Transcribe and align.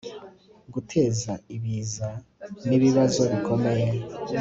guteza 0.73 1.31
ibiza 1.55 2.09
nibibazo 2.67 3.21
bikomeye 3.31 3.89